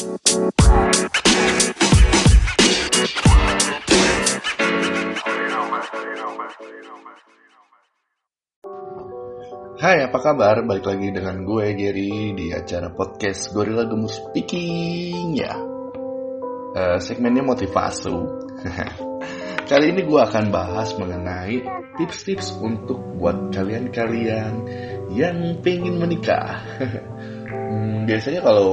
[0.00, 0.08] Hai,
[10.00, 10.64] apa kabar?
[10.64, 15.52] Balik lagi dengan gue, Gary, di acara podcast Gorilla Gemus Speaking, ya.
[16.72, 18.16] Uh, segmennya motivasi.
[19.68, 21.60] Kali ini gue akan bahas mengenai
[22.00, 24.64] tips-tips untuk buat kalian-kalian
[25.12, 26.56] yang pengen menikah.
[27.52, 28.72] hmm, biasanya kalau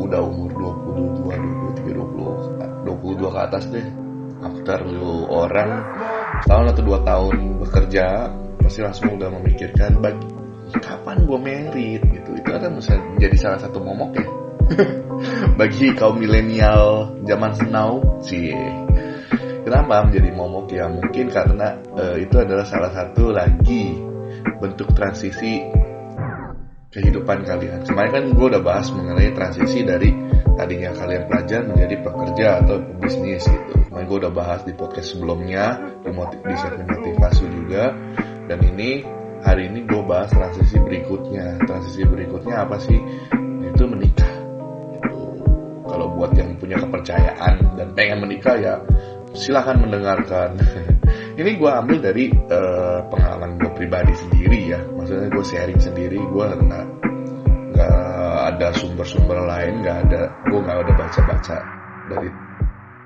[0.00, 0.50] udah umur
[0.84, 3.86] 22, 23, 20, 22 ke atas deh,
[4.42, 5.70] after lu orang
[6.46, 8.04] tahun atau dua tahun bekerja
[8.62, 10.26] pasti langsung udah memikirkan bagi
[10.80, 12.02] kapan gue merit?
[12.02, 12.30] Gitu.
[12.40, 14.26] Itu bisa jadi salah satu momok ya.
[15.60, 18.54] Bagi kaum milenial zaman now sih.
[19.62, 23.94] Kenapa menjadi momok ya mungkin karena uh, itu adalah salah satu lagi
[24.58, 25.62] bentuk transisi
[26.92, 27.88] kehidupan kalian.
[27.88, 30.12] Kemarin kan gue udah bahas mengenai transisi dari
[30.54, 33.72] tadinya kalian pelajar menjadi pekerja atau pebisnis gitu.
[33.88, 37.96] Kemarin gue udah bahas di podcast sebelumnya di, motiv di segmen motivasi juga.
[38.44, 39.00] Dan ini
[39.40, 41.64] hari ini gue bahas transisi berikutnya.
[41.64, 43.00] Transisi berikutnya apa sih?
[43.72, 44.32] Itu menikah.
[44.92, 45.16] Gitu.
[45.82, 48.80] kalau buat yang punya kepercayaan dan pengen menikah ya
[49.32, 50.56] silahkan mendengarkan
[51.38, 54.80] ini gue ambil dari uh, pengalaman gue pribadi sendiri ya.
[54.84, 56.86] Maksudnya gue sharing sendiri gue nggak
[57.72, 57.96] nggak
[58.52, 61.58] ada sumber-sumber lain nggak ada gue nggak ada baca-baca
[62.12, 62.28] dari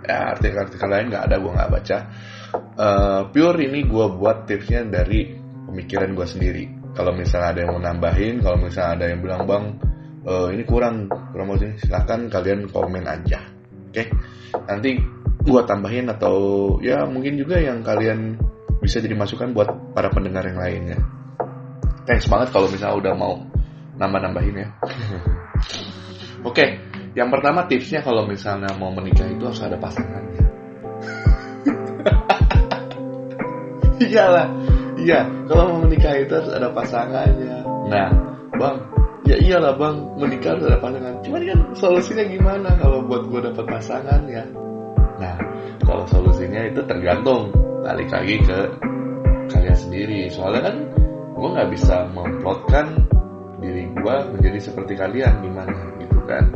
[0.02, 1.98] ya, artikel-artikel lain nggak ada gue nggak baca.
[2.76, 5.32] Uh, pure ini gue buat tipsnya dari
[5.70, 6.64] pemikiran gue sendiri.
[6.96, 9.64] Kalau misalnya ada yang mau nambahin kalau misalnya ada yang bilang bang
[10.24, 13.40] uh, ini kurang kurang mau silahkan kalian komen aja.
[13.86, 14.02] Oke?
[14.02, 14.06] Okay?
[14.64, 14.96] nanti
[15.46, 16.34] gue tambahin atau
[16.82, 18.34] ya mungkin juga yang kalian
[18.82, 20.98] bisa jadi masukan buat para pendengar yang lainnya
[22.02, 23.34] thanks banget kalau misalnya udah mau
[23.96, 24.68] nambah-nambahin ya.
[26.46, 26.68] Oke okay,
[27.14, 30.44] yang pertama tipsnya kalau misalnya mau menikah itu harus ada pasangannya
[34.10, 34.46] iyalah
[34.98, 35.24] iya.
[35.46, 38.10] Kalau mau menikah itu harus ada pasangannya nah.
[38.56, 38.76] Bang
[39.26, 39.96] ya iyalah bang.
[40.16, 41.14] Menikah harus ada pasangan.
[41.26, 44.44] Cuman kan solusinya gimana kalau buat gue dapat pasangan ya
[45.16, 45.36] nah
[45.86, 47.54] kalau solusinya itu tergantung
[47.86, 48.58] balik lagi ke
[49.50, 50.20] kalian sendiri.
[50.30, 50.76] Soalnya kan
[51.36, 53.06] gue nggak bisa memplotkan
[53.62, 56.50] diri gue menjadi seperti kalian gimana gitu kan?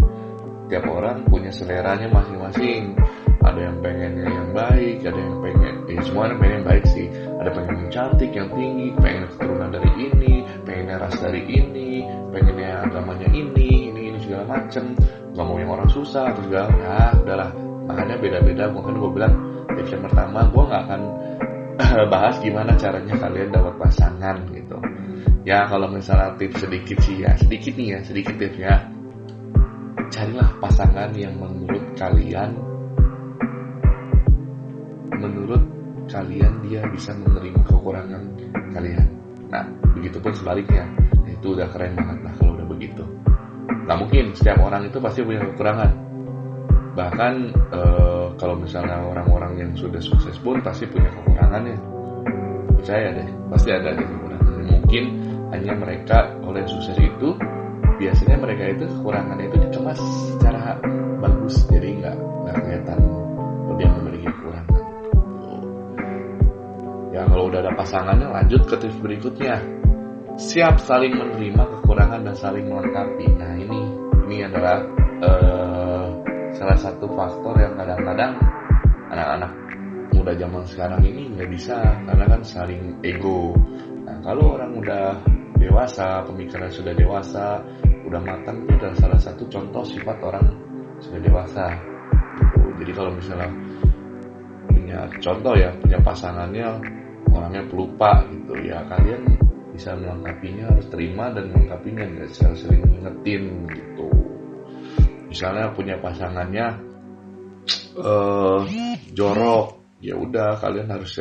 [0.70, 2.94] Tiap orang punya seleranya masing-masing.
[3.40, 7.06] Ada yang pengennya yang baik ada yang pengen eh semua pengen yang baik sih.
[7.40, 10.34] Ada pengen yang cantik yang tinggi pengen keturunan dari ini
[10.66, 12.04] pengennya ras dari ini
[12.34, 14.92] pengennya agamanya ini ini ini segala macem.
[15.30, 19.34] Nggak mau yang orang susah atau segala ya udahlah makanya beda-beda mungkin gue bilang
[19.74, 21.02] tips yang pertama gue nggak akan
[22.14, 24.78] bahas gimana caranya kalian dapat pasangan gitu.
[25.42, 28.86] Ya kalau misalnya tips sedikit sih ya sedikit nih ya sedikit tipsnya
[30.14, 32.54] carilah pasangan yang menurut kalian
[35.18, 35.62] menurut
[36.06, 38.22] kalian dia bisa menerima kekurangan
[38.70, 39.06] kalian.
[39.50, 39.66] Nah
[39.98, 40.86] begitupun sebaliknya.
[41.26, 43.02] Itu udah keren banget lah kalau udah begitu.
[43.88, 46.09] Nah mungkin setiap orang itu pasti punya kekurangan
[47.00, 47.80] bahkan e,
[48.36, 51.80] kalau misalnya orang-orang yang sudah sukses pun pasti punya kekurangannya.
[52.76, 54.54] Percaya deh pasti ada deh kekurangan.
[54.68, 55.04] Mungkin
[55.56, 57.32] hanya mereka oleh sukses itu
[57.96, 60.00] biasanya mereka itu kekurangannya itu dikemas
[60.36, 60.76] secara
[61.24, 61.64] bagus.
[61.72, 62.98] Jadi nggak nggak kelihatan
[63.80, 64.82] dia memiliki kekurangan.
[67.16, 69.56] Ya kalau udah ada pasangannya lanjut ke tips berikutnya.
[70.36, 73.28] Siap saling menerima kekurangan dan saling melengkapi.
[73.40, 73.80] Nah ini
[74.28, 74.80] ini adalah
[75.20, 75.59] uh,
[76.60, 78.36] salah satu faktor yang kadang-kadang
[79.08, 79.48] anak-anak
[80.12, 83.56] muda zaman sekarang ini nggak bisa karena kan saling ego.
[84.04, 85.16] Nah kalau orang udah
[85.56, 87.64] dewasa pemikiran sudah dewasa
[88.04, 90.52] udah matang itu adalah salah satu contoh sifat orang
[91.00, 91.64] sudah dewasa.
[92.36, 92.60] Gitu.
[92.84, 93.50] jadi kalau misalnya
[94.68, 96.68] punya contoh ya punya pasangannya
[97.32, 99.24] orangnya pelupa gitu ya kalian
[99.72, 104.19] bisa melengkapinya harus terima dan melengkapinya nggak sering ngingetin gitu
[105.30, 106.66] misalnya punya pasangannya
[108.02, 108.60] uh,
[109.14, 111.14] jorok ya udah kalian harus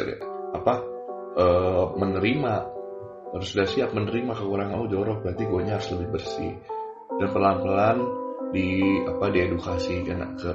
[0.50, 0.74] apa
[1.38, 2.54] uh, menerima
[3.30, 6.54] harus sudah siap menerima kekurangan oh jorok berarti gue harus lebih bersih.
[7.20, 7.98] Dan pelan-pelan
[8.50, 10.52] di apa diedukasi ke ke,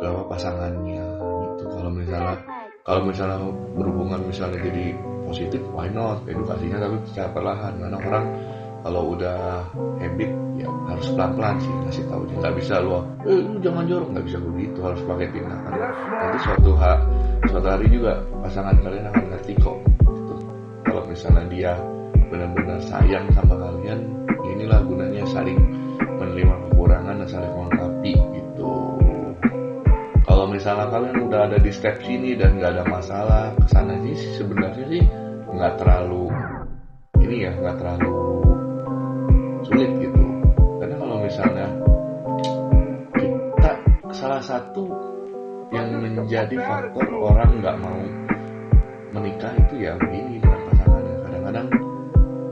[0.00, 1.64] ke pasangannya gitu.
[1.70, 2.36] Kalau misalnya
[2.82, 3.38] kalau misalnya
[3.74, 6.26] berhubungan misalnya jadi positif why not?
[6.26, 7.72] Edukasinya tapi secara perlahan.
[7.78, 8.26] Karena orang
[8.82, 9.66] kalau udah
[10.02, 10.30] habit
[10.66, 12.36] harus pelan-pelan sih ngasih tahu dia.
[12.42, 14.08] Nggak bisa lo eh lu jangan jorok.
[14.14, 15.72] Nggak bisa begitu harus pakai tindakan.
[16.16, 17.02] Nanti suatu hari
[17.48, 19.78] suatu hari juga pasangan kalian akan ngerti kok.
[20.06, 20.34] Gitu.
[20.86, 21.72] kalau misalnya dia
[22.30, 24.00] benar-benar sayang sama kalian
[24.46, 25.58] inilah gunanya saling
[25.98, 28.46] menerima kekurangan dan saling melengkapi gitu.
[30.56, 34.88] Misalnya kalian udah ada di step sini dan nggak ada masalah ke sana sih sebenarnya
[34.88, 35.04] sih
[35.52, 36.32] nggak terlalu
[37.20, 38.45] ini ya nggak terlalu
[44.46, 44.86] satu
[45.74, 47.98] yang menjadi faktor orang nggak mau
[49.10, 51.66] menikah itu ya begini dengan pasangannya kadang-kadang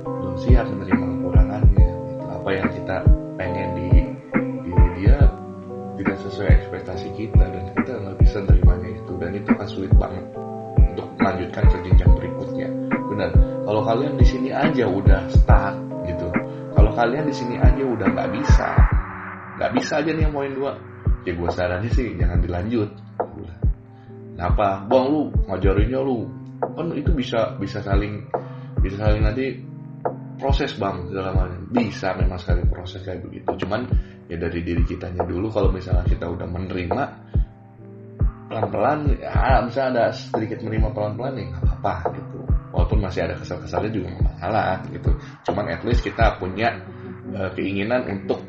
[0.02, 1.86] belum siap menerima kekurangannya.
[1.86, 2.24] Gitu.
[2.26, 2.96] apa yang kita
[3.38, 3.88] pengen di
[4.66, 5.18] diri dia
[5.94, 9.12] tidak sesuai ekspektasi kita dan kita nggak bisa menerimanya itu.
[9.14, 10.26] Dan itu akan sulit banget
[10.82, 12.68] untuk melanjutkan ke jenjang berikutnya.
[12.90, 13.30] Benar.
[13.70, 15.74] Kalau kalian di sini aja udah stuck
[16.10, 16.26] gitu.
[16.74, 18.68] Kalau kalian di sini aja udah nggak bisa.
[19.62, 20.74] Nggak bisa aja nih yang poin dua
[21.24, 22.90] ya gue saranin sih jangan dilanjut.
[24.34, 26.28] Kenapa bang lu ngajarinnya lu.
[26.60, 28.24] Kan itu bisa bisa saling
[28.84, 29.56] bisa saling nanti
[30.36, 33.64] proses bang dalam hal bisa memang sekali proses kayak begitu.
[33.64, 33.88] Cuman
[34.28, 37.02] ya dari diri kitanya dulu kalau misalnya kita udah menerima
[38.44, 42.38] pelan-pelan ya bisa ada sedikit menerima pelan-pelan ya apa-apa gitu.
[42.74, 45.10] Walaupun masih ada kesal-kesalnya juga nggak masalah gitu.
[45.46, 46.74] Cuman at least kita punya
[47.38, 48.42] uh, keinginan untuk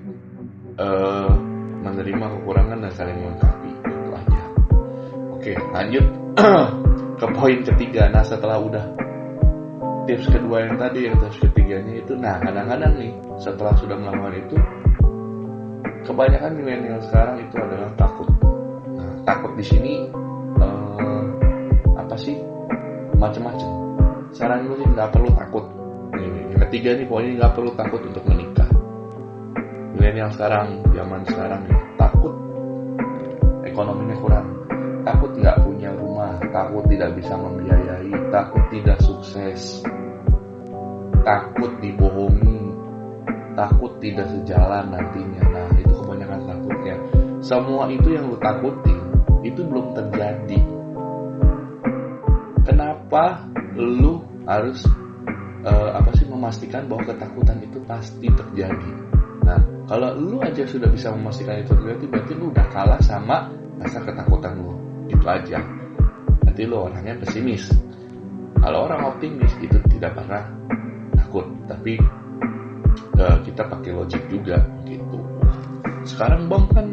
[0.82, 1.55] uh,
[1.86, 3.72] menerima kekurangan dan saling melengkapi.
[3.86, 4.42] Itu aja.
[5.38, 6.06] Oke lanjut.
[7.22, 8.10] Ke poin ketiga.
[8.10, 8.86] Nah setelah udah
[10.10, 14.58] tips kedua yang tadi yang tips ketiganya itu nah kadang-kadang nih setelah sudah melakukan itu
[16.06, 18.30] kebanyakan milenial sekarang itu adalah takut.
[18.94, 19.94] Nah, takut di sini
[20.62, 21.24] uh,
[21.98, 22.38] apa sih?
[23.16, 23.70] Macam-macam
[24.36, 25.66] saran gue sih nggak perlu takut.
[26.54, 28.65] Yang ketiga nih poinnya nggak perlu takut untuk menikah
[29.96, 31.62] milenial sekarang zaman sekarang
[31.96, 32.36] takut.
[33.66, 34.48] Ekonominya kurang.
[35.06, 39.82] Takut nggak punya rumah takut tidak bisa membiayai takut tidak sukses.
[41.26, 42.62] Takut dibohongi
[43.56, 45.44] takut tidak sejalan nantinya.
[45.50, 46.96] Nah itu kebanyakan takutnya
[47.46, 49.00] semua itu yang lu takutin
[49.46, 50.60] itu belum terjadi.
[52.66, 53.46] Kenapa
[53.78, 54.82] lu harus
[55.62, 58.92] uh, apa sih memastikan bahwa ketakutan itu pasti terjadi?
[59.46, 64.02] Nah kalau lu aja sudah bisa memastikan itu terjadi berarti lu udah kalah sama rasa
[64.02, 64.74] ketakutan lu
[65.10, 65.62] itu aja
[66.56, 67.68] nanti lu orangnya pesimis.
[68.64, 70.48] Kalau orang optimis itu tidak pernah
[71.20, 71.44] takut.
[71.68, 72.00] Tapi
[73.20, 75.20] uh, kita pakai logik juga gitu.
[76.08, 76.88] Sekarang bang kan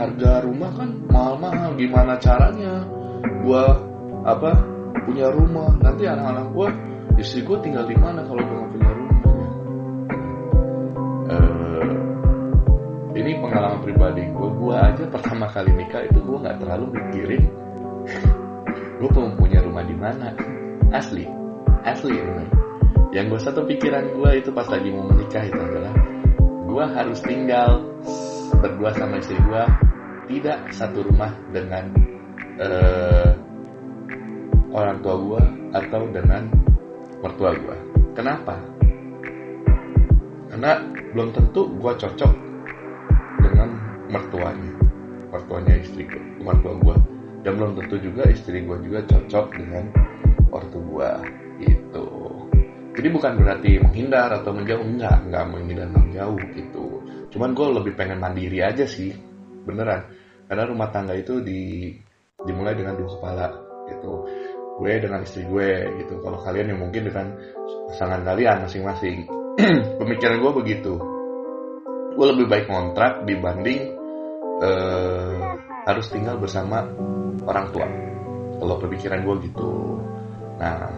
[0.00, 1.76] harga rumah kan mahal-mahal.
[1.76, 2.88] Gimana caranya
[3.44, 3.84] gua
[4.24, 4.64] apa
[5.04, 5.76] punya rumah?
[5.76, 6.72] Nanti anak-anak gua
[7.20, 8.99] istri gua tinggal di mana kalau gua punya rumah
[13.30, 14.50] ini pengalaman pribadi gua.
[14.50, 17.42] Gua aja pertama kali nikah itu gua nggak terlalu mikirin
[18.98, 20.34] gua mau punya rumah di mana.
[20.90, 21.24] Asli.
[21.86, 22.60] Asli bener
[23.10, 25.94] yang gue satu pikiran gue itu pas lagi mau menikah itu adalah
[26.70, 27.82] gue harus tinggal
[28.62, 29.64] berdua sama istri gue
[30.30, 31.90] tidak satu rumah dengan
[32.62, 33.30] uh,
[34.70, 35.42] orang tua gue
[35.74, 36.42] atau dengan
[37.18, 37.76] mertua gue
[38.14, 38.54] kenapa?
[40.50, 40.72] Karena
[41.10, 42.49] belum tentu gue cocok
[44.10, 44.72] mertuanya.
[45.30, 46.96] Mertuanya istri gue mertua gue
[47.46, 49.84] dan belum tentu juga istri gue juga cocok dengan
[50.50, 51.10] ortu gue
[51.62, 52.06] itu
[52.90, 56.86] jadi bukan berarti menghindar atau menjauh enggak enggak menghindar menjauh gitu.
[57.30, 59.14] Cuman gue lebih pengen mandiri aja sih
[59.62, 60.10] beneran.
[60.50, 61.94] Karena rumah tangga itu di
[62.42, 63.46] dimulai dengan dua kepala
[63.86, 64.26] gitu.
[64.82, 65.70] Gue dengan istri gue
[66.02, 66.18] gitu.
[66.18, 67.26] Kalau kalian yang mungkin dengan
[67.94, 69.18] pasangan kalian masing-masing.
[70.02, 70.94] Pemikiran gue begitu.
[72.18, 73.99] Gue lebih baik kontrak dibanding
[74.60, 75.56] uh,
[75.88, 76.84] harus tinggal bersama
[77.48, 77.88] orang tua.
[78.60, 79.96] Kalau pemikiran gue gitu.
[80.60, 80.92] Nah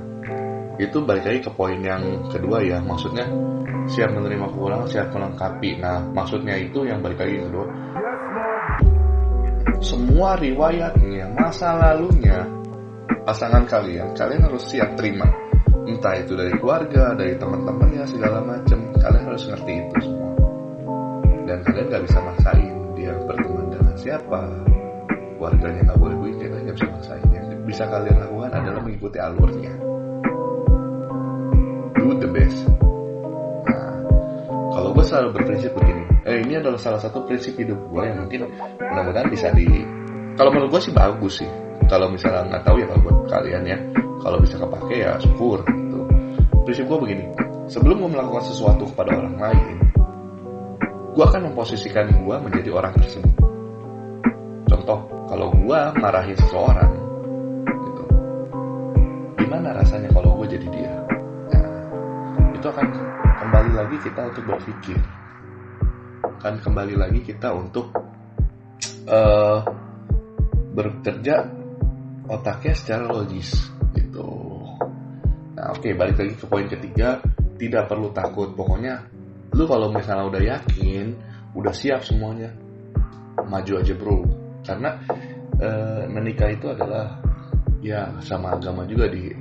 [0.83, 2.83] itu balik lagi ke poin yang kedua ya.
[2.83, 3.25] Maksudnya
[3.87, 5.78] siap menerima kekurangan siap melengkapi.
[5.78, 7.66] Nah maksudnya itu yang balik lagi kedua.
[9.83, 12.47] Semua riwayatnya masa lalunya
[13.23, 15.26] pasangan kalian kalian harus siap terima.
[15.83, 18.78] Entah itu dari keluarga dari teman-temannya segala macam.
[18.99, 20.31] Kalian harus ngerti itu semua.
[21.42, 22.81] Dan kalian nggak bisa maksain
[24.02, 24.40] siapa?
[25.38, 27.26] Keluarganya nggak boleh begitu kalian nggak bisa maksain.
[27.30, 29.73] Yang bisa kalian lakukan adalah mengikuti alurnya.
[31.94, 32.59] Do the best.
[33.66, 33.94] Nah
[34.75, 38.50] kalau gue selalu berprinsip begini eh ini adalah salah satu prinsip hidup gue yang mungkin
[38.78, 39.66] mudah-mudahan bisa di
[40.35, 41.50] kalau menurut gue sih bagus sih.
[41.87, 43.78] Kalau misalnya nggak tahu ya kalau buat kalian ya
[44.23, 45.99] kalau bisa kepake ya syukur gitu.
[46.62, 47.25] Prinsip gue begini
[47.71, 49.76] sebelum gue melakukan sesuatu kepada orang lain
[51.12, 53.31] gue akan memposisikan gue menjadi orang tersebut
[55.32, 56.92] kalau gue marahin seseorang
[57.64, 58.04] gitu
[59.40, 60.92] gimana rasanya kalau gue jadi dia?
[61.48, 62.86] Nah, itu akan
[63.40, 65.00] kembali lagi kita untuk berpikir.
[66.36, 67.96] Akan kembali lagi kita untuk
[69.08, 69.64] uh,
[70.76, 71.48] bekerja
[72.28, 74.28] otaknya secara logis gitu.
[75.56, 77.24] Nah oke okay, balik lagi ke poin ketiga
[77.56, 78.52] tidak perlu takut.
[78.52, 79.00] Pokoknya
[79.56, 81.16] lu kalau misalnya udah yakin
[81.56, 82.52] udah siap semuanya
[83.48, 84.90] maju aja bro karena
[85.59, 85.69] e,
[86.07, 87.19] menikah itu adalah
[87.83, 89.35] ya sama agama juga di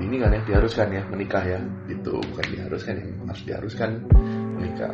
[0.00, 3.90] ini kan ya diharuskan ya menikah ya itu bukan diharuskan ya harus diharuskan
[4.56, 4.92] menikah.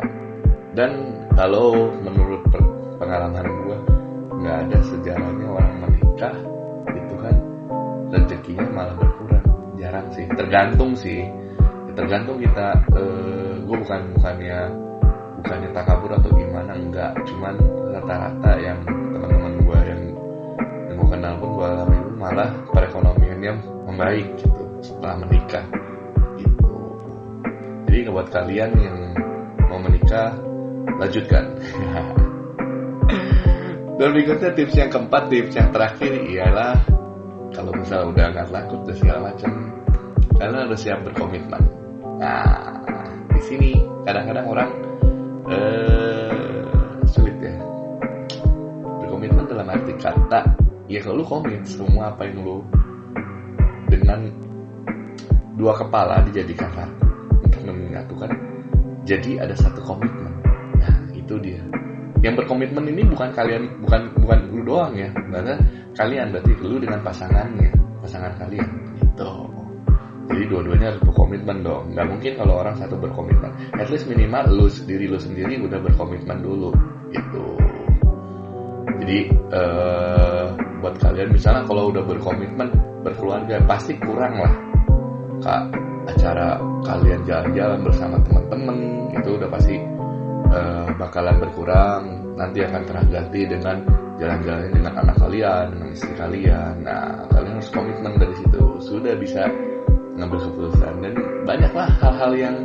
[0.76, 0.92] Dan
[1.34, 2.42] kalau menurut
[2.98, 3.78] pengalaman gue
[4.42, 6.34] nggak ada sejarahnya orang menikah
[6.94, 7.36] itu kan
[8.14, 9.46] rezekinya malah berkurang.
[9.78, 11.26] Jarang sih tergantung sih.
[11.96, 14.58] Tergantung kita uh, gue bukan bukannya
[15.40, 17.54] bukannya takabur atau gimana enggak cuman
[17.96, 20.02] rata-rata yang teman-teman gue yang
[20.92, 23.52] yang gue kenal pun gue alami malah perekonomiannya
[23.88, 25.64] membaik gitu setelah menikah
[26.36, 26.76] gitu.
[27.88, 28.96] Jadi buat kalian yang
[29.72, 30.36] mau menikah
[31.00, 31.44] lanjutkan.
[33.96, 36.76] Dan berikutnya tips yang keempat tips yang terakhir ialah
[37.56, 39.50] kalau misalnya udah nggak takut dan segala macam
[40.36, 41.62] kalian harus siap berkomitmen.
[42.20, 42.76] Nah
[43.32, 43.70] di sini
[44.04, 44.70] kadang-kadang orang
[45.48, 46.05] uh,
[49.98, 50.40] kata
[50.86, 52.62] ya lu komit semua apa yang lu
[53.90, 54.30] dengan
[55.56, 57.06] dua kepala dijadikan satu
[57.42, 58.30] untuk menyatukan
[59.06, 60.34] jadi ada satu komitmen.
[60.82, 61.62] Nah itu dia.
[62.20, 65.54] Yang berkomitmen ini bukan kalian bukan bukan lu doang ya karena
[65.94, 67.70] kalian berarti lu dengan pasangannya
[68.02, 69.32] pasangan kalian gitu.
[70.26, 71.94] Jadi dua-duanya harus berkomitmen dong.
[71.94, 73.54] Nggak mungkin kalau orang satu berkomitmen.
[73.78, 76.74] At least minimal lu sendiri lu sendiri udah berkomitmen dulu
[77.14, 77.65] gitu
[79.06, 79.18] jadi
[79.54, 80.44] uh,
[80.82, 82.74] buat kalian misalnya kalau udah berkomitmen
[83.06, 84.54] berkeluarga pasti kurang lah
[85.46, 85.62] kak
[86.10, 88.78] acara kalian jalan-jalan bersama teman-teman
[89.14, 89.74] itu udah pasti
[90.50, 92.02] uh, bakalan berkurang.
[92.36, 93.80] Nanti akan terganti dengan
[94.20, 96.74] jalan-jalan dengan anak kalian dengan istri kalian.
[96.84, 98.62] Nah kalian harus komitmen dari situ.
[98.82, 99.48] Sudah bisa
[100.16, 100.94] ngambil keputusan.
[101.00, 101.14] Dan
[101.48, 102.56] banyaklah hal-hal yang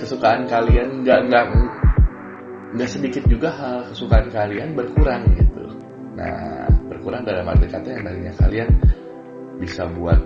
[0.00, 1.04] kesukaan kalian.
[1.04, 1.44] Nggak nggak
[2.76, 5.64] nggak sedikit juga hal kesukaan kalian berkurang gitu.
[6.18, 8.68] Nah berkurang dalam arti kata yang tadinya kalian
[9.58, 10.20] bisa buat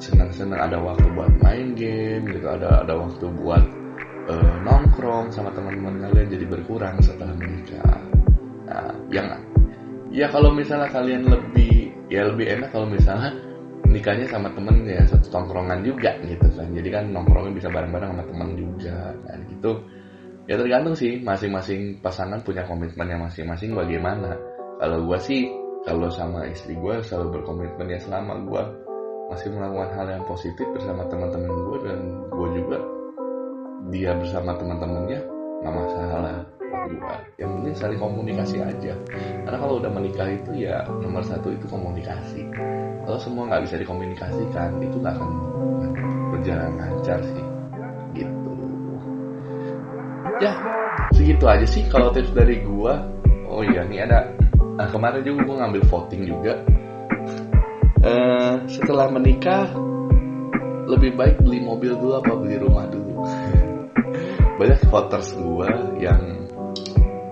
[0.00, 3.62] senang-senang ada waktu buat main game gitu ada ada waktu buat
[4.26, 8.00] uh, nongkrong sama teman-teman kalian jadi berkurang setelah menikah.
[8.64, 9.28] Nah yang
[10.08, 13.30] ya kalau misalnya kalian lebih ya lebih enak kalau misalnya
[13.84, 16.68] nikahnya sama temen ya satu tongkrongan juga gitu kan.
[16.72, 19.12] Jadi kan nongkrongnya bisa bareng-bareng sama temen juga.
[19.28, 19.72] Kan gitu
[20.44, 24.36] ya tergantung sih masing-masing pasangan punya komitmennya masing-masing bagaimana.
[24.76, 25.48] Kalau gue sih
[25.84, 28.62] kalau sama istri gue selalu berkomitmen ya selama gue
[29.32, 31.98] masih melakukan hal yang positif bersama teman-teman gue dan
[32.28, 32.78] gue juga
[33.88, 35.20] dia bersama teman-temannya
[35.64, 36.36] nggak masalah
[36.84, 38.92] gue yang penting saling komunikasi aja.
[39.48, 42.44] Karena kalau udah menikah itu ya nomor satu itu komunikasi.
[43.08, 45.30] Kalau semua nggak bisa dikomunikasikan itu nggak akan
[46.32, 47.53] berjalan lancar sih
[50.42, 50.52] ya
[51.14, 52.92] segitu aja sih kalau tips dari gue
[53.54, 54.34] oh iya nih ada
[54.74, 56.54] nah, kemarin juga gue ngambil voting juga.
[58.04, 59.72] Uh, setelah menikah
[60.84, 63.24] lebih baik beli mobil dulu apa beli rumah dulu?
[64.60, 65.68] Banyak voters gue
[66.02, 66.20] yang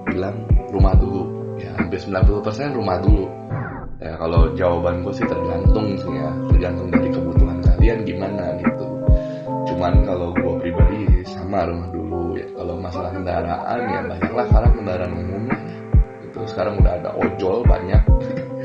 [0.09, 1.56] bilang rumah dulu.
[1.61, 3.28] Ya hampir 90% rumah dulu.
[4.00, 8.81] Ya kalau jawaban gue sih tergantung sih ya tergantung dari kebutuhan kalian gimana gitu
[9.82, 12.46] cuman kalau gue pribadi sama rumah dulu ya.
[12.54, 14.46] Kalau masalah kendaraan ya banyaklah.
[14.46, 15.58] Sekarang kendaraan umumnya
[16.22, 18.02] itu sekarang udah ada ojol banyak.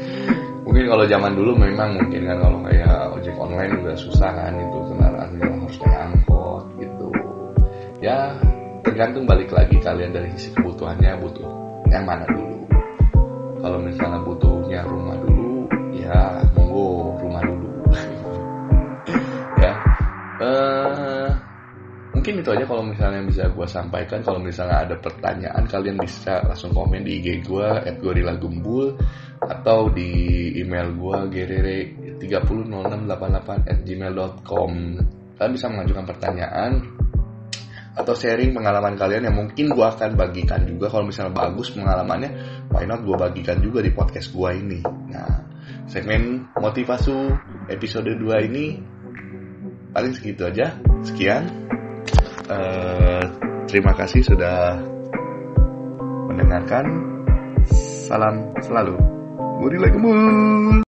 [0.69, 4.77] Mungkin kalau zaman dulu memang mungkin kan kalau kayak ojek online udah susah kan itu
[4.93, 7.09] kendaraan harus kayak angkot gitu.
[7.97, 8.37] Ya
[8.85, 11.49] tergantung balik lagi kalian dari sisi kebutuhannya butuh
[11.89, 12.61] yang mana dulu.
[13.57, 15.65] Kalau misalnya butuhnya rumah dulu
[15.97, 16.45] ya
[22.47, 24.23] itu aja kalau misalnya bisa gue sampaikan.
[24.23, 27.99] Kalau misalnya ada pertanyaan kalian bisa langsung komen di IG gue at
[28.39, 28.95] Gembul
[29.43, 31.77] atau di email gue gerere
[32.23, 34.71] 300688 at gmail.com
[35.35, 36.71] kalian bisa mengajukan pertanyaan
[37.99, 40.87] atau sharing pengalaman kalian yang mungkin gue akan bagikan juga.
[40.87, 42.31] Kalau misalnya bagus pengalamannya
[42.71, 44.79] why not gue bagikan juga di podcast gue ini.
[45.11, 45.43] Nah
[45.91, 47.11] segmen motivasi
[47.67, 48.79] episode 2 ini
[49.91, 50.79] paling segitu aja.
[51.03, 51.67] Sekian
[52.47, 53.23] uh,
[53.67, 54.79] terima kasih sudah
[56.31, 56.85] mendengarkan.
[58.07, 58.95] Salam selalu.
[59.59, 60.86] Muri lagi mul